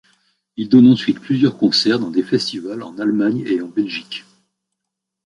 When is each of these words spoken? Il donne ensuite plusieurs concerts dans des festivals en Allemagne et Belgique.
Il 0.57 0.67
donne 0.67 0.87
ensuite 0.89 1.19
plusieurs 1.19 1.59
concerts 1.59 1.99
dans 1.99 2.09
des 2.09 2.23
festivals 2.23 2.81
en 2.81 2.97
Allemagne 2.97 3.43
et 3.45 3.61
Belgique. 3.61 4.25